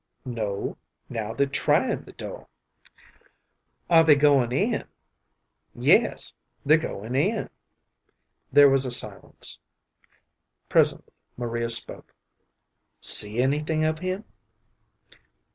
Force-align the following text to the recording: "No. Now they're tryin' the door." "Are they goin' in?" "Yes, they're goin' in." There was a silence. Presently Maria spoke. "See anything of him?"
"No. 0.25 0.77
Now 1.09 1.31
they're 1.35 1.45
tryin' 1.45 2.05
the 2.05 2.11
door." 2.13 2.47
"Are 3.87 4.03
they 4.03 4.15
goin' 4.15 4.51
in?" 4.51 4.85
"Yes, 5.75 6.33
they're 6.65 6.79
goin' 6.79 7.15
in." 7.15 7.51
There 8.51 8.67
was 8.67 8.83
a 8.83 8.89
silence. 8.89 9.59
Presently 10.67 11.13
Maria 11.37 11.69
spoke. 11.69 12.15
"See 12.99 13.37
anything 13.43 13.85
of 13.85 13.99
him?" 13.99 14.23